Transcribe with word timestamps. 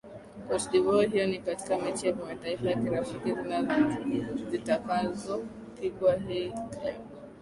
cote 0.47 0.69
devoire 0.71 1.09
hiyo 1.09 1.27
ni 1.27 1.37
katika 1.39 1.77
mechi 1.79 2.05
za 2.05 2.11
kimataifa 2.13 2.63
za 2.63 2.75
kirafiki 2.75 4.49
zitakazopigwa 4.51 6.15
hii 6.15 6.53
leo 6.83 7.01